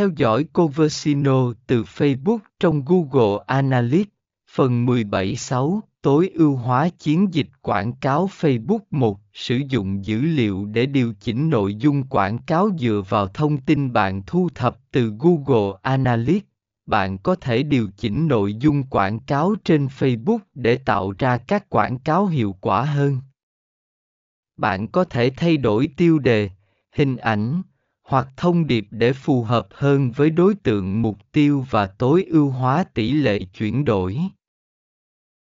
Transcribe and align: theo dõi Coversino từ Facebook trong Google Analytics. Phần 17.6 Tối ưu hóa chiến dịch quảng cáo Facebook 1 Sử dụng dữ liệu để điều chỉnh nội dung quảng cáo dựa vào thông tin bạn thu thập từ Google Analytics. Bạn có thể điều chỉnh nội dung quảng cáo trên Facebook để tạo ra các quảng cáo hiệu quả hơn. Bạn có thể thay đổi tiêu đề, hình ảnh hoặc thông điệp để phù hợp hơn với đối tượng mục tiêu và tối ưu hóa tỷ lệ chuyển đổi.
theo 0.00 0.10
dõi 0.16 0.44
Coversino 0.44 1.52
từ 1.66 1.82
Facebook 1.82 2.38
trong 2.60 2.84
Google 2.84 3.44
Analytics. 3.46 4.10
Phần 4.50 4.86
17.6 4.86 5.80
Tối 6.02 6.30
ưu 6.34 6.56
hóa 6.56 6.88
chiến 6.88 7.34
dịch 7.34 7.46
quảng 7.62 7.92
cáo 7.92 8.26
Facebook 8.26 8.78
1 8.90 9.20
Sử 9.32 9.60
dụng 9.68 10.04
dữ 10.04 10.20
liệu 10.20 10.64
để 10.64 10.86
điều 10.86 11.14
chỉnh 11.20 11.50
nội 11.50 11.74
dung 11.74 12.02
quảng 12.02 12.38
cáo 12.38 12.70
dựa 12.78 13.02
vào 13.08 13.26
thông 13.26 13.58
tin 13.58 13.92
bạn 13.92 14.22
thu 14.26 14.48
thập 14.54 14.78
từ 14.90 15.12
Google 15.18 15.78
Analytics. 15.82 16.46
Bạn 16.86 17.18
có 17.18 17.34
thể 17.34 17.62
điều 17.62 17.88
chỉnh 17.96 18.28
nội 18.28 18.54
dung 18.54 18.82
quảng 18.82 19.18
cáo 19.18 19.54
trên 19.64 19.86
Facebook 19.86 20.38
để 20.54 20.76
tạo 20.76 21.12
ra 21.18 21.38
các 21.38 21.70
quảng 21.70 21.98
cáo 21.98 22.26
hiệu 22.26 22.56
quả 22.60 22.82
hơn. 22.84 23.18
Bạn 24.56 24.88
có 24.88 25.04
thể 25.04 25.30
thay 25.36 25.56
đổi 25.56 25.88
tiêu 25.96 26.18
đề, 26.18 26.50
hình 26.92 27.16
ảnh 27.16 27.62
hoặc 28.10 28.28
thông 28.36 28.66
điệp 28.66 28.86
để 28.90 29.12
phù 29.12 29.42
hợp 29.42 29.68
hơn 29.74 30.10
với 30.10 30.30
đối 30.30 30.54
tượng 30.54 31.02
mục 31.02 31.18
tiêu 31.32 31.66
và 31.70 31.86
tối 31.86 32.26
ưu 32.30 32.50
hóa 32.50 32.84
tỷ 32.94 33.10
lệ 33.10 33.40
chuyển 33.54 33.84
đổi. 33.84 34.18